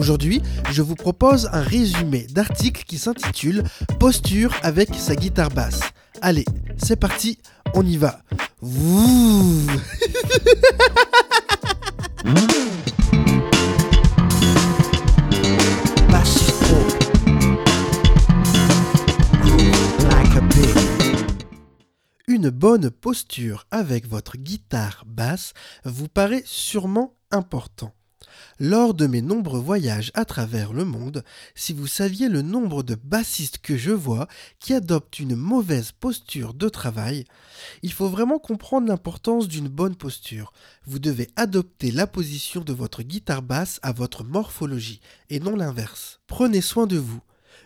Aujourd'hui, 0.00 0.40
je 0.70 0.80
vous 0.80 0.94
propose 0.94 1.50
un 1.52 1.60
résumé 1.60 2.26
d'article 2.30 2.84
qui 2.86 2.96
s'intitule 2.96 3.64
Posture 3.98 4.56
avec 4.62 4.94
sa 4.94 5.14
guitare 5.14 5.50
basse. 5.50 5.82
Allez, 6.22 6.46
c'est 6.78 6.96
parti, 6.96 7.36
on 7.74 7.84
y 7.84 7.98
va. 7.98 8.22
Une 22.26 22.48
bonne 22.48 22.88
posture 22.88 23.66
avec 23.70 24.08
votre 24.08 24.38
guitare 24.38 25.04
basse 25.06 25.52
vous 25.84 26.08
paraît 26.08 26.42
sûrement 26.46 27.12
important. 27.30 27.92
Lors 28.58 28.94
de 28.94 29.06
mes 29.06 29.22
nombreux 29.22 29.60
voyages 29.60 30.10
à 30.14 30.24
travers 30.24 30.72
le 30.72 30.84
monde, 30.84 31.24
si 31.54 31.72
vous 31.72 31.86
saviez 31.86 32.28
le 32.28 32.42
nombre 32.42 32.82
de 32.82 32.94
bassistes 32.94 33.58
que 33.58 33.76
je 33.76 33.90
vois 33.90 34.28
qui 34.58 34.74
adoptent 34.74 35.18
une 35.18 35.36
mauvaise 35.36 35.92
posture 35.92 36.52
de 36.54 36.68
travail, 36.68 37.24
il 37.82 37.92
faut 37.92 38.08
vraiment 38.08 38.38
comprendre 38.38 38.88
l'importance 38.88 39.48
d'une 39.48 39.68
bonne 39.68 39.96
posture. 39.96 40.52
Vous 40.84 40.98
devez 40.98 41.28
adopter 41.36 41.90
la 41.90 42.06
position 42.06 42.60
de 42.60 42.72
votre 42.72 43.02
guitare 43.02 43.42
basse 43.42 43.80
à 43.82 43.92
votre 43.92 44.24
morphologie 44.24 45.00
et 45.30 45.40
non 45.40 45.56
l'inverse. 45.56 46.20
Prenez 46.26 46.60
soin 46.60 46.86
de 46.86 46.98
vous. 46.98 47.20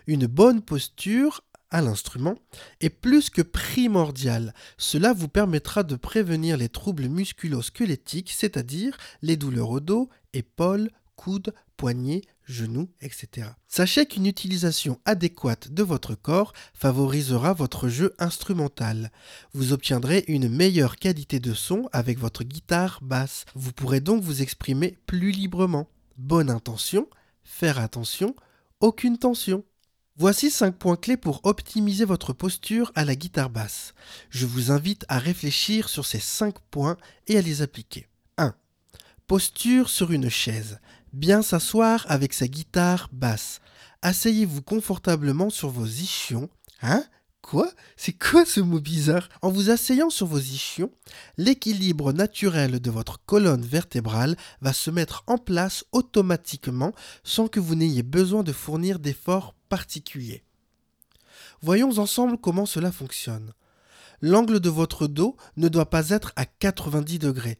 Une 0.07 0.27
bonne 0.27 0.61
posture 0.61 1.41
à 1.71 1.81
l'instrument 1.81 2.35
est 2.79 2.89
plus 2.89 3.29
que 3.29 3.41
primordial. 3.41 4.53
Cela 4.77 5.13
vous 5.13 5.27
permettra 5.27 5.83
de 5.83 5.95
prévenir 5.95 6.57
les 6.57 6.69
troubles 6.69 7.07
musculo-squelettiques, 7.07 8.31
c'est-à-dire 8.31 8.97
les 9.21 9.35
douleurs 9.35 9.71
au 9.71 9.79
dos, 9.79 10.09
épaules, 10.35 10.89
coudes, 11.15 11.53
poignets, 11.77 12.21
genoux, 12.45 12.89
etc. 13.01 13.49
Sachez 13.67 14.05
qu'une 14.05 14.27
utilisation 14.27 14.99
adéquate 15.05 15.69
de 15.69 15.83
votre 15.83 16.15
corps 16.15 16.53
favorisera 16.73 17.53
votre 17.53 17.87
jeu 17.87 18.13
instrumental. 18.19 19.11
Vous 19.53 19.73
obtiendrez 19.73 20.23
une 20.27 20.49
meilleure 20.49 20.97
qualité 20.97 21.39
de 21.39 21.53
son 21.53 21.89
avec 21.91 22.19
votre 22.19 22.43
guitare 22.43 22.99
basse. 23.01 23.45
Vous 23.55 23.71
pourrez 23.71 23.99
donc 23.99 24.23
vous 24.23 24.41
exprimer 24.41 24.97
plus 25.05 25.31
librement. 25.31 25.87
Bonne 26.17 26.49
intention, 26.49 27.07
faire 27.43 27.79
attention, 27.79 28.35
aucune 28.79 29.17
tension. 29.17 29.63
Voici 30.17 30.49
5 30.49 30.77
points 30.77 30.95
clés 30.95 31.17
pour 31.17 31.41
optimiser 31.43 32.05
votre 32.05 32.31
posture 32.31 32.91
à 32.95 33.03
la 33.03 33.15
guitare 33.15 33.49
basse. 33.49 33.93
Je 34.29 34.45
vous 34.45 34.71
invite 34.71 35.03
à 35.09 35.19
réfléchir 35.19 35.89
sur 35.89 36.05
ces 36.05 36.19
5 36.19 36.57
points 36.71 36.95
et 37.27 37.37
à 37.37 37.41
les 37.41 37.61
appliquer. 37.61 38.07
1. 39.25 39.27
Posture 39.27 39.89
sur 39.89 40.11
une 40.11 40.29
chaise. 40.29 40.79
Bien 41.13 41.41
s'asseoir 41.41 42.05
avec 42.09 42.33
sa 42.33 42.47
guitare 42.47 43.09
basse. 43.11 43.59
Asseyez-vous 44.01 44.61
confortablement 44.61 45.49
sur 45.49 45.69
vos 45.69 45.85
ischions. 45.85 46.49
Hein? 46.81 47.03
Quoi? 47.41 47.71
C'est 47.97 48.13
quoi 48.13 48.45
ce 48.45 48.59
mot 48.59 48.79
bizarre? 48.79 49.29
En 49.41 49.49
vous 49.49 49.71
asseyant 49.71 50.11
sur 50.11 50.27
vos 50.27 50.39
ischions, 50.39 50.91
l'équilibre 51.37 52.13
naturel 52.13 52.79
de 52.79 52.91
votre 52.91 53.23
colonne 53.25 53.65
vertébrale 53.65 54.35
va 54.61 54.73
se 54.73 54.91
mettre 54.91 55.23
en 55.27 55.39
place 55.39 55.85
automatiquement 55.91 56.93
sans 57.23 57.47
que 57.47 57.59
vous 57.59 57.75
n'ayez 57.75 58.03
besoin 58.03 58.43
de 58.43 58.51
fournir 58.51 58.99
d'efforts 58.99 59.55
particuliers. 59.69 60.43
Voyons 61.61 61.97
ensemble 61.97 62.37
comment 62.37 62.65
cela 62.67 62.91
fonctionne. 62.91 63.53
L'angle 64.21 64.59
de 64.59 64.69
votre 64.69 65.07
dos 65.07 65.35
ne 65.57 65.67
doit 65.67 65.89
pas 65.89 66.09
être 66.09 66.31
à 66.35 66.45
90 66.45 67.19
degrés. 67.19 67.57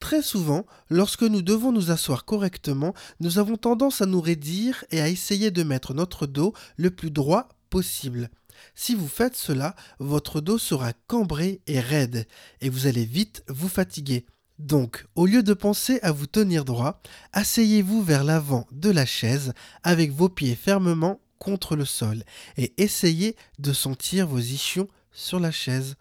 Très 0.00 0.22
souvent, 0.22 0.64
lorsque 0.88 1.22
nous 1.22 1.42
devons 1.42 1.72
nous 1.72 1.90
asseoir 1.90 2.24
correctement, 2.24 2.94
nous 3.20 3.38
avons 3.38 3.56
tendance 3.56 4.00
à 4.00 4.06
nous 4.06 4.20
raidir 4.20 4.84
et 4.90 5.00
à 5.00 5.08
essayer 5.08 5.50
de 5.50 5.62
mettre 5.62 5.94
notre 5.94 6.26
dos 6.26 6.54
le 6.76 6.90
plus 6.90 7.10
droit 7.10 7.48
possible. 7.68 8.30
Si 8.74 8.94
vous 8.94 9.08
faites 9.08 9.36
cela, 9.36 9.76
votre 9.98 10.40
dos 10.40 10.58
sera 10.58 10.92
cambré 11.06 11.60
et 11.66 11.80
raide, 11.80 12.26
et 12.60 12.70
vous 12.70 12.86
allez 12.86 13.04
vite 13.04 13.44
vous 13.48 13.68
fatiguer. 13.68 14.26
Donc, 14.58 15.06
au 15.14 15.26
lieu 15.26 15.42
de 15.42 15.54
penser 15.54 16.00
à 16.02 16.12
vous 16.12 16.26
tenir 16.26 16.64
droit, 16.64 17.00
asseyez-vous 17.32 18.02
vers 18.02 18.24
l'avant 18.24 18.66
de 18.72 18.90
la 18.90 19.06
chaise 19.06 19.52
avec 19.82 20.12
vos 20.12 20.28
pieds 20.28 20.54
fermement 20.54 21.20
contre 21.38 21.76
le 21.76 21.86
sol 21.86 22.24
et 22.58 22.74
essayez 22.76 23.36
de 23.58 23.72
sentir 23.72 24.26
vos 24.26 24.38
ischions 24.38 24.88
sur 25.12 25.40
la 25.40 25.50
chaise. 25.50 25.96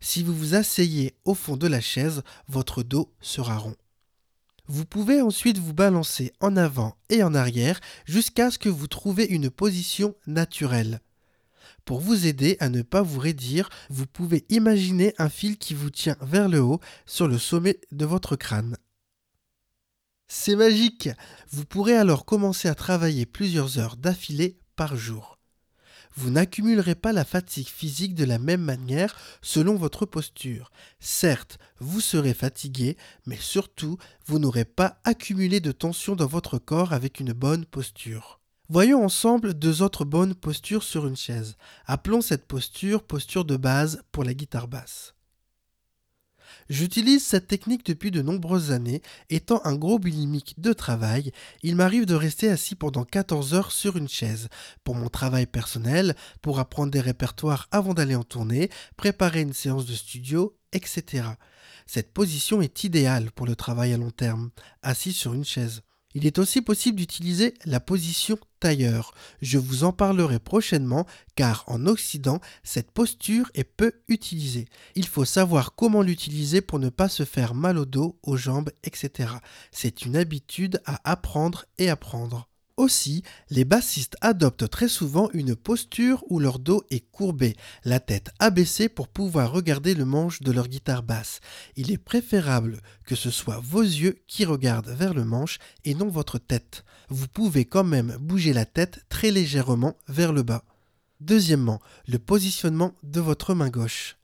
Si 0.00 0.22
vous 0.22 0.34
vous 0.34 0.54
asseyez 0.54 1.14
au 1.24 1.34
fond 1.34 1.56
de 1.56 1.66
la 1.66 1.80
chaise, 1.80 2.22
votre 2.48 2.82
dos 2.82 3.12
sera 3.20 3.56
rond. 3.56 3.76
Vous 4.66 4.86
pouvez 4.86 5.20
ensuite 5.20 5.58
vous 5.58 5.74
balancer 5.74 6.32
en 6.40 6.56
avant 6.56 6.96
et 7.10 7.22
en 7.22 7.34
arrière 7.34 7.80
jusqu'à 8.06 8.50
ce 8.50 8.58
que 8.58 8.70
vous 8.70 8.86
trouviez 8.86 9.30
une 9.30 9.50
position 9.50 10.14
naturelle. 10.26 11.00
Pour 11.84 12.00
vous 12.00 12.26
aider 12.26 12.56
à 12.60 12.70
ne 12.70 12.80
pas 12.80 13.02
vous 13.02 13.20
raidir, 13.20 13.68
vous 13.90 14.06
pouvez 14.06 14.46
imaginer 14.48 15.14
un 15.18 15.28
fil 15.28 15.58
qui 15.58 15.74
vous 15.74 15.90
tient 15.90 16.16
vers 16.22 16.48
le 16.48 16.60
haut 16.60 16.80
sur 17.04 17.28
le 17.28 17.38
sommet 17.38 17.78
de 17.92 18.06
votre 18.06 18.36
crâne. 18.36 18.78
C'est 20.28 20.56
magique 20.56 21.10
Vous 21.50 21.66
pourrez 21.66 21.94
alors 21.94 22.24
commencer 22.24 22.68
à 22.68 22.74
travailler 22.74 23.26
plusieurs 23.26 23.78
heures 23.78 23.96
d'affilée 23.98 24.58
par 24.76 24.96
jour. 24.96 25.33
Vous 26.16 26.30
n'accumulerez 26.30 26.94
pas 26.94 27.12
la 27.12 27.24
fatigue 27.24 27.68
physique 27.68 28.14
de 28.14 28.24
la 28.24 28.38
même 28.38 28.62
manière 28.62 29.16
selon 29.42 29.74
votre 29.74 30.06
posture. 30.06 30.70
Certes, 31.00 31.58
vous 31.80 32.00
serez 32.00 32.34
fatigué, 32.34 32.96
mais 33.26 33.36
surtout, 33.36 33.98
vous 34.26 34.38
n'aurez 34.38 34.64
pas 34.64 35.00
accumulé 35.02 35.58
de 35.58 35.72
tension 35.72 36.14
dans 36.14 36.26
votre 36.26 36.58
corps 36.58 36.92
avec 36.92 37.18
une 37.18 37.32
bonne 37.32 37.64
posture. 37.64 38.40
Voyons 38.68 39.04
ensemble 39.04 39.54
deux 39.54 39.82
autres 39.82 40.04
bonnes 40.04 40.34
postures 40.34 40.84
sur 40.84 41.06
une 41.06 41.16
chaise. 41.16 41.56
Appelons 41.84 42.22
cette 42.22 42.46
posture 42.46 43.02
posture 43.02 43.44
de 43.44 43.56
base 43.56 44.02
pour 44.12 44.24
la 44.24 44.34
guitare 44.34 44.68
basse. 44.68 45.13
J'utilise 46.68 47.24
cette 47.24 47.46
technique 47.46 47.84
depuis 47.84 48.10
de 48.10 48.22
nombreuses 48.22 48.72
années. 48.72 49.02
Étant 49.30 49.60
un 49.64 49.74
gros 49.74 49.98
bulimique 49.98 50.54
de 50.58 50.72
travail, 50.72 51.32
il 51.62 51.76
m'arrive 51.76 52.06
de 52.06 52.14
rester 52.14 52.48
assis 52.48 52.74
pendant 52.74 53.04
14 53.04 53.54
heures 53.54 53.72
sur 53.72 53.96
une 53.96 54.08
chaise, 54.08 54.48
pour 54.82 54.94
mon 54.94 55.08
travail 55.08 55.46
personnel, 55.46 56.16
pour 56.42 56.58
apprendre 56.58 56.90
des 56.90 57.00
répertoires 57.00 57.68
avant 57.70 57.94
d'aller 57.94 58.16
en 58.16 58.24
tournée, 58.24 58.70
préparer 58.96 59.42
une 59.42 59.52
séance 59.52 59.86
de 59.86 59.94
studio, 59.94 60.56
etc. 60.72 61.28
Cette 61.86 62.12
position 62.12 62.62
est 62.62 62.84
idéale 62.84 63.30
pour 63.32 63.46
le 63.46 63.56
travail 63.56 63.92
à 63.92 63.98
long 63.98 64.10
terme, 64.10 64.50
assis 64.82 65.12
sur 65.12 65.34
une 65.34 65.44
chaise. 65.44 65.82
Il 66.14 66.26
est 66.26 66.38
aussi 66.38 66.62
possible 66.62 66.98
d'utiliser 66.98 67.54
la 67.64 67.80
position 67.80 68.38
tailleur. 68.60 69.12
Je 69.42 69.58
vous 69.58 69.82
en 69.82 69.92
parlerai 69.92 70.38
prochainement 70.38 71.06
car 71.34 71.64
en 71.66 71.86
Occident, 71.86 72.40
cette 72.62 72.92
posture 72.92 73.50
est 73.54 73.64
peu 73.64 73.92
utilisée. 74.08 74.66
Il 74.94 75.06
faut 75.06 75.24
savoir 75.24 75.74
comment 75.74 76.02
l'utiliser 76.02 76.60
pour 76.60 76.78
ne 76.78 76.88
pas 76.88 77.08
se 77.08 77.24
faire 77.24 77.54
mal 77.54 77.78
au 77.78 77.84
dos, 77.84 78.18
aux 78.22 78.36
jambes, 78.36 78.70
etc. 78.84 79.34
C'est 79.72 80.06
une 80.06 80.16
habitude 80.16 80.80
à 80.86 81.00
apprendre 81.10 81.64
et 81.78 81.90
apprendre. 81.90 82.48
Aussi, 82.76 83.22
les 83.50 83.64
bassistes 83.64 84.16
adoptent 84.20 84.68
très 84.68 84.88
souvent 84.88 85.30
une 85.32 85.54
posture 85.54 86.24
où 86.28 86.40
leur 86.40 86.58
dos 86.58 86.82
est 86.90 87.08
courbé, 87.12 87.54
la 87.84 88.00
tête 88.00 88.32
abaissée 88.40 88.88
pour 88.88 89.06
pouvoir 89.06 89.52
regarder 89.52 89.94
le 89.94 90.04
manche 90.04 90.40
de 90.40 90.50
leur 90.50 90.66
guitare 90.66 91.04
basse. 91.04 91.40
Il 91.76 91.92
est 91.92 91.98
préférable 91.98 92.80
que 93.06 93.14
ce 93.14 93.30
soit 93.30 93.60
vos 93.62 93.82
yeux 93.82 94.16
qui 94.26 94.44
regardent 94.44 94.90
vers 94.90 95.14
le 95.14 95.24
manche 95.24 95.58
et 95.84 95.94
non 95.94 96.08
votre 96.08 96.38
tête. 96.38 96.84
Vous 97.10 97.28
pouvez 97.28 97.64
quand 97.64 97.84
même 97.84 98.16
bouger 98.18 98.52
la 98.52 98.64
tête 98.64 99.04
très 99.08 99.30
légèrement 99.30 99.96
vers 100.08 100.32
le 100.32 100.42
bas. 100.42 100.64
Deuxièmement, 101.20 101.80
le 102.08 102.18
positionnement 102.18 102.92
de 103.04 103.20
votre 103.20 103.54
main 103.54 103.70
gauche. 103.70 104.16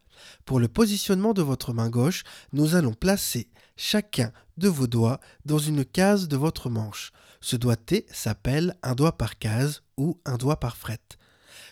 Pour 0.45 0.59
le 0.59 0.67
positionnement 0.67 1.35
de 1.35 1.43
votre 1.43 1.73
main 1.73 1.89
gauche, 1.89 2.25
nous 2.53 2.75
allons 2.75 2.95
placer 2.95 3.49
chacun 3.77 4.33
de 4.59 4.69
vos 4.69 4.89
doigts 4.89 5.21
dans 5.45 5.59
une 5.59 5.85
case 5.85 6.27
de 6.27 6.37
votre 6.37 6.69
manche. 6.69 7.13
Ce 7.41 7.57
doigté 7.57 8.07
s'appelle 8.13 8.77
un 8.83 8.95
doigt 8.95 9.17
par 9.17 9.39
case 9.39 9.83
ou 9.97 10.21
un 10.25 10.37
doigt 10.37 10.61
par 10.61 10.77
fret. 10.77 11.01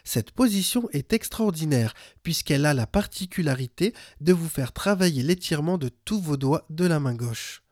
Cette 0.03 0.31
position 0.31 0.89
est 0.93 1.13
extraordinaire 1.13 1.93
puisqu'elle 2.23 2.65
a 2.65 2.73
la 2.73 2.87
particularité 2.87 3.95
de 4.21 4.33
vous 4.33 4.49
faire 4.49 4.73
travailler 4.73 5.23
l'étirement 5.23 5.77
de 5.77 5.91
tous 5.91 6.21
vos 6.21 6.39
doigts 6.39 6.65
de 6.71 6.87
la 6.87 7.01
main 7.01 7.15
gauche. 7.15 7.63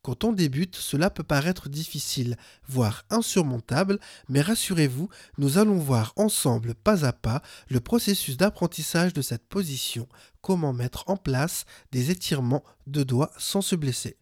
Quand 0.00 0.24
on 0.24 0.32
débute, 0.32 0.76
cela 0.76 1.10
peut 1.10 1.22
paraître 1.22 1.68
difficile, 1.68 2.36
voire 2.66 3.04
insurmontable, 3.10 3.98
mais 4.30 4.40
rassurez-vous, 4.40 5.10
nous 5.36 5.58
allons 5.58 5.76
voir 5.76 6.14
ensemble, 6.16 6.74
pas 6.74 7.04
à 7.04 7.12
pas, 7.12 7.42
le 7.68 7.80
processus 7.80 8.38
d'apprentissage 8.38 9.12
de 9.12 9.20
cette 9.20 9.46
position, 9.46 10.08
comment 10.40 10.72
mettre 10.72 11.04
en 11.08 11.18
place 11.18 11.66
des 11.92 12.10
étirements 12.10 12.64
de 12.86 13.02
doigts 13.02 13.32
sans 13.36 13.60
se 13.60 13.76
blesser 13.76 14.16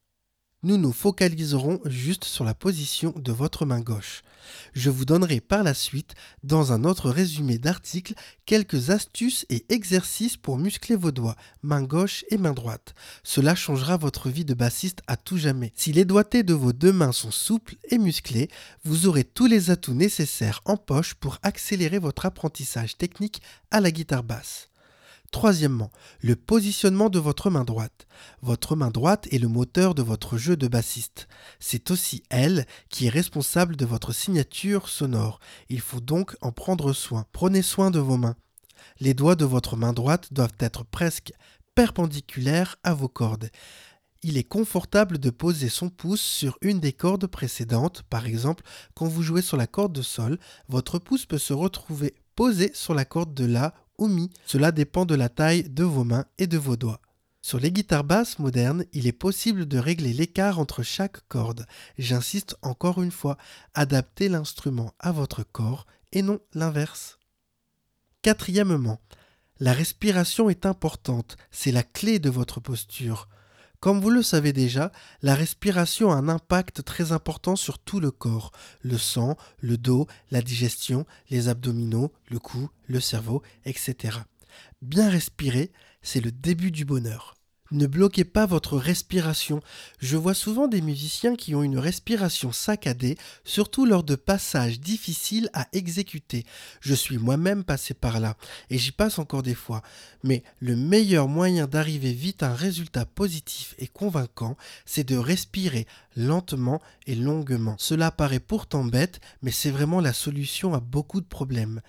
nous 0.66 0.78
nous 0.78 0.92
focaliserons 0.92 1.78
juste 1.84 2.24
sur 2.24 2.42
la 2.42 2.52
position 2.52 3.14
de 3.16 3.30
votre 3.30 3.64
main 3.64 3.78
gauche. 3.78 4.22
Je 4.74 4.90
vous 4.90 5.04
donnerai 5.04 5.40
par 5.40 5.62
la 5.62 5.74
suite, 5.74 6.16
dans 6.42 6.72
un 6.72 6.82
autre 6.82 7.08
résumé 7.08 7.56
d'article, 7.56 8.14
quelques 8.46 8.90
astuces 8.90 9.46
et 9.48 9.64
exercices 9.68 10.36
pour 10.36 10.58
muscler 10.58 10.96
vos 10.96 11.12
doigts, 11.12 11.36
main 11.62 11.84
gauche 11.84 12.24
et 12.30 12.36
main 12.36 12.52
droite. 12.52 12.96
Cela 13.22 13.54
changera 13.54 13.96
votre 13.96 14.28
vie 14.28 14.44
de 14.44 14.54
bassiste 14.54 15.02
à 15.06 15.16
tout 15.16 15.38
jamais. 15.38 15.72
Si 15.76 15.92
les 15.92 16.04
doigtés 16.04 16.42
de 16.42 16.54
vos 16.54 16.72
deux 16.72 16.92
mains 16.92 17.12
sont 17.12 17.30
souples 17.30 17.76
et 17.90 17.98
musclés, 17.98 18.50
vous 18.84 19.06
aurez 19.06 19.22
tous 19.22 19.46
les 19.46 19.70
atouts 19.70 19.94
nécessaires 19.94 20.62
en 20.64 20.76
poche 20.76 21.14
pour 21.14 21.38
accélérer 21.44 22.00
votre 22.00 22.26
apprentissage 22.26 22.96
technique 22.96 23.40
à 23.70 23.80
la 23.80 23.92
guitare 23.92 24.24
basse. 24.24 24.68
Troisièmement, 25.30 25.90
le 26.20 26.36
positionnement 26.36 27.10
de 27.10 27.18
votre 27.18 27.50
main 27.50 27.64
droite. 27.64 28.06
Votre 28.42 28.76
main 28.76 28.90
droite 28.90 29.26
est 29.32 29.38
le 29.38 29.48
moteur 29.48 29.94
de 29.94 30.02
votre 30.02 30.36
jeu 30.36 30.56
de 30.56 30.68
bassiste. 30.68 31.28
C'est 31.58 31.90
aussi 31.90 32.22
elle 32.30 32.66
qui 32.88 33.06
est 33.06 33.10
responsable 33.10 33.76
de 33.76 33.84
votre 33.84 34.12
signature 34.12 34.88
sonore. 34.88 35.40
Il 35.68 35.80
faut 35.80 36.00
donc 36.00 36.36
en 36.40 36.52
prendre 36.52 36.92
soin. 36.92 37.26
Prenez 37.32 37.62
soin 37.62 37.90
de 37.90 37.98
vos 37.98 38.16
mains. 38.16 38.36
Les 39.00 39.14
doigts 39.14 39.36
de 39.36 39.44
votre 39.44 39.76
main 39.76 39.92
droite 39.92 40.32
doivent 40.32 40.56
être 40.60 40.84
presque 40.84 41.32
perpendiculaires 41.74 42.76
à 42.82 42.94
vos 42.94 43.08
cordes. 43.08 43.50
Il 44.22 44.38
est 44.38 44.44
confortable 44.44 45.18
de 45.18 45.30
poser 45.30 45.68
son 45.68 45.88
pouce 45.88 46.20
sur 46.20 46.58
une 46.62 46.80
des 46.80 46.92
cordes 46.92 47.26
précédentes. 47.26 48.02
Par 48.08 48.26
exemple, 48.26 48.64
quand 48.94 49.06
vous 49.06 49.22
jouez 49.22 49.42
sur 49.42 49.56
la 49.56 49.66
corde 49.66 49.92
de 49.92 50.02
sol, 50.02 50.38
votre 50.68 50.98
pouce 50.98 51.26
peut 51.26 51.38
se 51.38 51.52
retrouver 51.52 52.14
posé 52.34 52.70
sur 52.74 52.94
la 52.94 53.04
corde 53.04 53.34
de 53.34 53.44
La 53.44 53.74
Cela 54.44 54.72
dépend 54.72 55.06
de 55.06 55.14
la 55.14 55.28
taille 55.28 55.64
de 55.64 55.84
vos 55.84 56.04
mains 56.04 56.26
et 56.38 56.46
de 56.46 56.58
vos 56.58 56.76
doigts. 56.76 57.00
Sur 57.40 57.60
les 57.60 57.70
guitares 57.70 58.04
basses 58.04 58.38
modernes, 58.38 58.84
il 58.92 59.06
est 59.06 59.12
possible 59.12 59.66
de 59.66 59.78
régler 59.78 60.12
l'écart 60.12 60.58
entre 60.58 60.82
chaque 60.82 61.26
corde. 61.28 61.66
J'insiste 61.96 62.56
encore 62.62 63.02
une 63.02 63.12
fois, 63.12 63.38
adaptez 63.74 64.28
l'instrument 64.28 64.92
à 64.98 65.12
votre 65.12 65.44
corps 65.44 65.86
et 66.12 66.22
non 66.22 66.40
l'inverse. 66.54 67.18
Quatrièmement, 68.22 69.00
la 69.60 69.72
respiration 69.72 70.50
est 70.50 70.66
importante, 70.66 71.36
c'est 71.50 71.72
la 71.72 71.84
clé 71.84 72.18
de 72.18 72.30
votre 72.30 72.60
posture. 72.60 73.28
Comme 73.80 74.00
vous 74.00 74.10
le 74.10 74.22
savez 74.22 74.52
déjà, 74.52 74.90
la 75.22 75.34
respiration 75.34 76.10
a 76.10 76.16
un 76.16 76.28
impact 76.28 76.82
très 76.82 77.12
important 77.12 77.56
sur 77.56 77.78
tout 77.78 78.00
le 78.00 78.10
corps, 78.10 78.52
le 78.82 78.98
sang, 78.98 79.36
le 79.60 79.76
dos, 79.76 80.06
la 80.30 80.42
digestion, 80.42 81.06
les 81.30 81.48
abdominaux, 81.48 82.12
le 82.28 82.38
cou, 82.38 82.68
le 82.86 83.00
cerveau, 83.00 83.42
etc. 83.64 84.18
Bien 84.82 85.08
respirer, 85.10 85.72
c'est 86.02 86.20
le 86.20 86.32
début 86.32 86.70
du 86.70 86.84
bonheur. 86.84 87.35
Ne 87.72 87.86
bloquez 87.88 88.24
pas 88.24 88.46
votre 88.46 88.78
respiration. 88.78 89.60
Je 89.98 90.16
vois 90.16 90.34
souvent 90.34 90.68
des 90.68 90.80
musiciens 90.80 91.34
qui 91.34 91.54
ont 91.56 91.64
une 91.64 91.78
respiration 91.78 92.52
saccadée, 92.52 93.18
surtout 93.44 93.86
lors 93.86 94.04
de 94.04 94.14
passages 94.14 94.78
difficiles 94.78 95.50
à 95.52 95.66
exécuter. 95.72 96.44
Je 96.80 96.94
suis 96.94 97.18
moi-même 97.18 97.64
passé 97.64 97.92
par 97.92 98.20
là, 98.20 98.36
et 98.70 98.78
j'y 98.78 98.92
passe 98.92 99.18
encore 99.18 99.42
des 99.42 99.54
fois. 99.54 99.82
Mais 100.22 100.44
le 100.60 100.76
meilleur 100.76 101.26
moyen 101.26 101.66
d'arriver 101.66 102.12
vite 102.12 102.44
à 102.44 102.50
un 102.50 102.54
résultat 102.54 103.04
positif 103.04 103.74
et 103.78 103.88
convaincant, 103.88 104.56
c'est 104.84 105.04
de 105.04 105.16
respirer 105.16 105.86
lentement 106.16 106.80
et 107.06 107.16
longuement. 107.16 107.74
Cela 107.78 108.12
paraît 108.12 108.40
pourtant 108.40 108.84
bête, 108.84 109.20
mais 109.42 109.50
c'est 109.50 109.70
vraiment 109.70 110.00
la 110.00 110.12
solution 110.12 110.72
à 110.72 110.80
beaucoup 110.80 111.20
de 111.20 111.26
problèmes. 111.26 111.80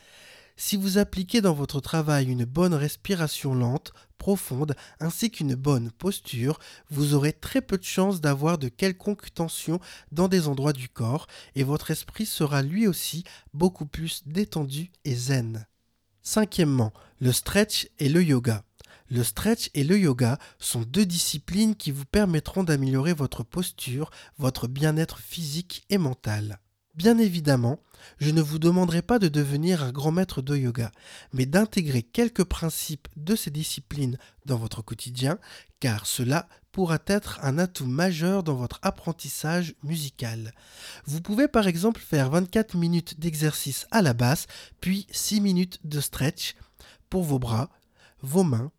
Si 0.60 0.76
vous 0.76 0.98
appliquez 0.98 1.40
dans 1.40 1.54
votre 1.54 1.80
travail 1.80 2.32
une 2.32 2.44
bonne 2.44 2.74
respiration 2.74 3.54
lente, 3.54 3.94
profonde, 4.18 4.76
ainsi 5.00 5.30
qu'une 5.30 5.54
bonne 5.54 5.92
posture, 5.92 6.58
vous 6.90 7.14
aurez 7.14 7.32
très 7.32 7.62
peu 7.62 7.78
de 7.78 7.84
chances 7.84 8.22
d'avoir 8.22 8.58
de 8.58 8.68
quelconque 8.68 9.32
tension 9.32 9.80
dans 10.12 10.28
des 10.28 10.48
endroits 10.48 10.74
du 10.74 10.90
corps, 10.90 11.28
et 11.54 11.64
votre 11.64 11.92
esprit 11.92 12.26
sera 12.26 12.64
lui 12.64 12.88
aussi 12.88 13.24
beaucoup 13.54 13.86
plus 13.86 14.24
détendu 14.26 14.92
et 15.06 15.14
zen. 15.14 15.68
Cinquièmement, 16.24 16.92
le 17.20 17.32
stretch 17.32 17.88
et 18.00 18.10
le 18.10 18.24
yoga. 18.24 18.64
Le 19.10 19.24
stretch 19.24 19.70
et 19.76 19.84
le 19.84 19.98
yoga 20.00 20.40
sont 20.58 20.82
deux 20.82 21.06
disciplines 21.06 21.76
qui 21.76 21.92
vous 21.92 22.06
permettront 22.06 22.64
d'améliorer 22.64 23.14
votre 23.14 23.44
posture, 23.44 24.10
votre 24.40 24.68
bien-être 24.68 25.20
physique 25.20 25.86
et 25.92 26.00
mental. 26.00 26.60
Bien 26.98 27.20
évidemment, 27.20 27.80
je 28.18 28.32
ne 28.32 28.42
vous 28.42 28.58
demanderai 28.58 29.04
pas 29.04 29.20
de 29.20 29.28
devenir 29.28 29.84
un 29.84 29.92
grand 29.92 30.12
maître 30.12 30.42
de 30.42 30.58
yoga, 30.58 30.92
mais 31.32 31.46
d'intégrer 31.46 32.02
quelques 32.02 32.44
principes 32.44 33.08
de 33.16 33.36
ces 33.36 33.52
disciplines 33.52 34.18
dans 34.48 34.58
votre 34.58 34.82
quotidien, 34.82 35.38
car 35.80 36.08
cela 36.08 36.50
pourra 36.72 36.98
être 37.06 37.40
un 37.44 37.60
atout 37.60 37.86
majeur 37.86 38.42
dans 38.42 38.56
votre 38.56 38.80
apprentissage 38.82 39.76
musical. 39.84 40.56
Vous 41.06 41.22
pouvez 41.22 41.48
par 41.48 41.68
exemple 41.68 42.02
faire 42.02 42.32
24 42.32 42.76
minutes 42.76 43.20
d'exercice 43.20 43.86
à 43.92 44.02
la 44.02 44.14
basse, 44.14 44.48
puis 44.82 45.06
6 45.12 45.40
minutes 45.40 45.80
de 45.84 46.02
stretch 46.02 46.56
pour 47.12 47.24
vos 47.24 47.38
bras, 47.38 47.70
vos 48.24 48.44
mains, 48.44 48.72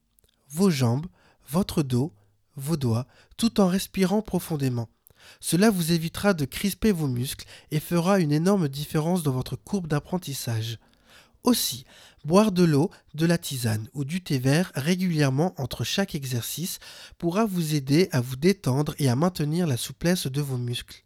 vos 0.50 0.70
jambes, 0.70 1.06
votre 1.48 1.84
dos, 1.84 2.12
vos 2.56 2.76
doigts, 2.76 3.06
tout 3.36 3.60
en 3.60 3.68
respirant 3.68 4.22
profondément. 4.22 4.88
Cela 5.40 5.70
vous 5.70 5.92
évitera 5.92 6.34
de 6.34 6.44
crisper 6.44 6.92
vos 6.92 7.06
muscles 7.06 7.46
et 7.70 7.80
fera 7.80 8.20
une 8.20 8.32
énorme 8.32 8.68
différence 8.68 9.22
dans 9.22 9.32
votre 9.32 9.56
courbe 9.56 9.86
d'apprentissage. 9.86 10.78
Aussi, 11.44 11.84
boire 12.24 12.52
de 12.52 12.64
l'eau, 12.64 12.90
de 13.14 13.26
la 13.26 13.38
tisane 13.38 13.88
ou 13.94 14.04
du 14.04 14.22
thé 14.22 14.38
vert 14.38 14.72
régulièrement 14.74 15.54
entre 15.56 15.84
chaque 15.84 16.14
exercice 16.14 16.78
pourra 17.16 17.46
vous 17.46 17.74
aider 17.74 18.08
à 18.12 18.20
vous 18.20 18.36
détendre 18.36 18.94
et 18.98 19.08
à 19.08 19.16
maintenir 19.16 19.66
la 19.66 19.76
souplesse 19.76 20.26
de 20.26 20.40
vos 20.40 20.58
muscles. 20.58 21.04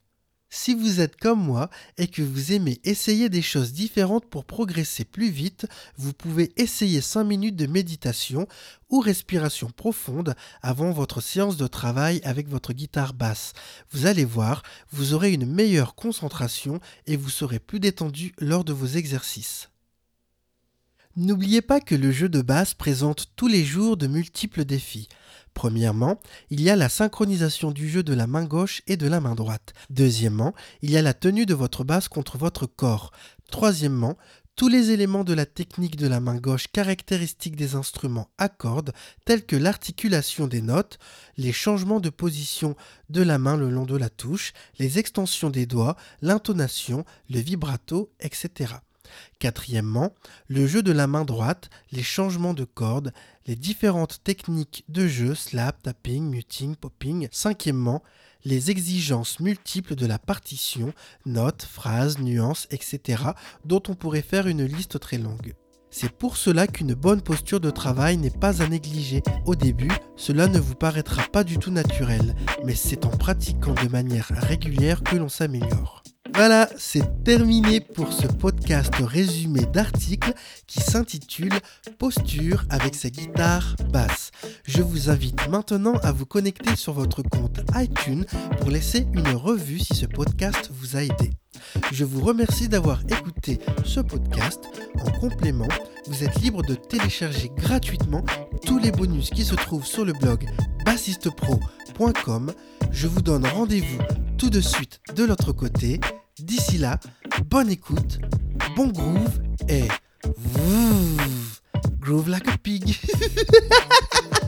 Si 0.55 0.75
vous 0.75 1.01
êtes 1.01 1.17
comme 1.17 1.43
moi 1.43 1.71
et 1.97 2.09
que 2.09 2.21
vous 2.21 2.53
aimez 2.53 2.79
essayer 2.85 3.31
des 3.31 3.41
choses 3.41 3.73
différentes 3.73 4.27
pour 4.27 4.45
progresser 4.45 5.07
plus 5.07 5.31
vite, 5.31 5.67
vous 5.97 6.13
pouvez 6.13 6.53
essayer 6.59 7.01
5 7.01 7.25
minutes 7.25 7.57
de 7.57 7.67
méditation 7.67 8.47
ou 8.91 9.01
respiration 9.01 9.71
profonde 9.71 10.35
avant 10.61 10.91
votre 10.91 11.23
séance 11.23 11.57
de 11.57 11.67
travail 11.67 12.21
avec 12.23 12.49
votre 12.49 12.75
guitare 12.75 13.15
basse. 13.15 13.55
Vous 13.93 14.05
allez 14.05 14.27
voir, 14.27 14.63
vous 14.91 15.15
aurez 15.15 15.33
une 15.33 15.47
meilleure 15.47 15.95
concentration 15.95 16.81
et 17.07 17.17
vous 17.17 17.31
serez 17.31 17.59
plus 17.59 17.81
détendu 17.81 18.35
lors 18.39 18.65
de 18.65 18.75
vos 18.75 18.89
exercices. 18.89 19.71
N'oubliez 21.17 21.63
pas 21.63 21.81
que 21.81 21.95
le 21.95 22.13
jeu 22.13 22.29
de 22.29 22.43
basse 22.43 22.75
présente 22.75 23.33
tous 23.37 23.49
les 23.49 23.65
jours 23.65 23.97
de 23.97 24.07
multiples 24.07 24.67
défis. 24.67 25.09
Premièrement, 25.55 26.21
il 26.51 26.61
y 26.61 26.71
a 26.71 26.77
la 26.77 26.89
synchronisation 26.89 27.71
du 27.71 27.89
jeu 27.89 28.03
de 28.03 28.15
la 28.15 28.27
main 28.27 28.45
gauche 28.45 28.83
et 28.87 28.97
de 28.97 29.07
la 29.07 29.21
main 29.21 29.35
droite. 29.35 29.75
Deuxièmement, 29.91 30.55
il 30.81 30.91
y 30.91 30.97
a 30.97 31.03
la 31.03 31.15
tenue 31.15 31.47
de 31.47 31.55
votre 31.55 31.85
basse 31.85 32.09
contre 32.09 32.39
votre 32.39 32.67
corps. 32.67 33.13
Troisièmement, 33.51 34.17
tous 34.55 34.69
les 34.69 34.91
éléments 34.91 35.25
de 35.25 35.33
la 35.33 35.47
technique 35.47 35.97
de 35.97 36.07
la 36.07 36.21
main 36.21 36.37
gauche 36.37 36.69
caractéristiques 36.71 37.57
des 37.57 37.75
instruments 37.75 38.29
à 38.37 38.49
cordes, 38.49 38.93
tels 39.25 39.47
que 39.47 39.57
l'articulation 39.57 40.47
des 40.47 40.61
notes, 40.61 40.99
les 41.39 41.53
changements 41.53 42.01
de 42.01 42.11
position 42.11 42.77
de 43.09 43.23
la 43.23 43.39
main 43.39 43.57
le 43.57 43.71
long 43.71 43.87
de 43.87 43.97
la 43.97 44.11
touche, 44.11 44.53
les 44.79 44.99
extensions 44.99 45.51
des 45.51 45.65
doigts, 45.65 45.97
l'intonation, 46.21 47.05
le 47.31 47.41
vibrato, 47.41 48.13
etc. 48.21 48.75
Quatrièmement, 49.39 50.15
le 50.49 50.67
jeu 50.67 50.83
de 50.83 50.93
la 50.93 51.07
main 51.07 51.25
droite, 51.25 51.71
les 51.91 52.03
changements 52.03 52.55
de 52.55 52.65
cordes, 52.65 53.13
les 53.47 53.57
différentes 53.57 54.23
techniques 54.25 54.85
de 54.89 55.09
jeu, 55.09 55.35
slap, 55.35 55.83
tapping, 55.83 56.31
muting, 56.31 56.77
popping. 56.77 57.29
Cinquièmement, 57.33 58.03
les 58.45 58.71
exigences 58.71 59.41
multiples 59.41 59.95
de 59.95 60.07
la 60.07 60.19
partition, 60.19 60.93
notes, 61.27 61.63
phrases, 61.63 62.19
nuances, 62.19 62.67
etc., 62.71 63.23
dont 63.65 63.83
on 63.89 63.95
pourrait 63.95 64.23
faire 64.23 64.47
une 64.47 64.65
liste 64.65 64.99
très 65.01 65.19
longue. 65.19 65.55
C'est 65.95 66.11
pour 66.11 66.39
cela 66.39 66.67
qu'une 66.67 66.95
bonne 66.95 67.21
posture 67.21 67.61
de 67.61 67.69
travail 67.71 68.17
n'est 68.17 68.31
pas 68.31 68.63
à 68.63 68.67
négliger. 68.67 69.23
Au 69.45 69.55
début, 69.55 69.93
cela 70.17 70.49
ne 70.49 70.59
vous 70.59 70.75
paraîtra 70.75 71.23
pas 71.25 71.45
du 71.45 71.59
tout 71.59 71.71
naturel, 71.71 72.35
mais 72.65 72.75
c'est 72.75 73.05
en 73.05 73.11
pratiquant 73.11 73.75
de 73.75 73.89
manière 73.89 74.29
régulière 74.29 75.03
que 75.03 75.17
l'on 75.17 75.29
s'améliore. 75.29 76.03
Voilà, 76.35 76.69
c'est 76.79 77.25
terminé 77.25 77.81
pour 77.81 78.13
ce 78.13 78.27
podcast 78.27 78.95
résumé 79.01 79.61
d'articles 79.67 80.33
qui 80.67 80.81
s'intitule 80.81 81.53
Posture 81.99 82.65
avec 82.71 82.95
sa 82.95 83.11
guitare 83.11 83.77
basse. 83.93 84.31
Je 84.65 84.83
vous 84.83 85.11
invite 85.11 85.49
maintenant 85.49 85.95
à 86.03 86.11
vous 86.11 86.25
connecter 86.25 86.75
sur 86.75 86.95
votre 86.95 87.23
compte 87.23 87.61
iTunes 87.75 88.25
pour 88.59 88.71
laisser 88.71 89.07
une 89.13 89.29
revue 89.29 89.79
si 89.79 89.95
ce 89.95 90.07
podcast 90.07 90.71
vous 90.73 90.97
a 90.97 91.03
aidé. 91.03 91.31
Je 91.93 92.05
vous 92.05 92.25
remercie 92.25 92.69
d'avoir 92.69 93.03
écouté 93.09 93.59
ce 93.85 94.01
podcast. 94.01 94.65
En 95.05 95.11
complément, 95.11 95.69
vous 96.07 96.25
êtes 96.25 96.41
libre 96.41 96.63
de 96.63 96.75
télécharger 96.75 97.51
gratuitement 97.57 98.25
tous 98.65 98.79
les 98.79 98.91
bonus 98.91 99.31
qui 99.31 99.45
se 99.45 99.55
trouvent 99.55 99.87
sur 99.87 100.05
le 100.05 100.13
blog 100.15 100.47
bassistepro.com. 100.87 102.53
Je 102.91 103.07
vous 103.07 103.23
donne 103.23 103.47
rendez-vous 103.47 104.03
tout 104.39 104.51
de 104.51 104.61
suite 104.61 105.01
de 105.15 105.25
l'autre 105.25 105.53
côté. 105.53 106.01
D'ici 106.39 106.79
là, 106.79 106.99
bonne 107.51 107.69
écoute, 107.69 108.19
bon 108.75 108.89
groove 108.89 109.43
et 109.69 109.87
groove 112.01 112.31
like 112.31 112.49
a 112.49 112.57
pig. 112.57 112.99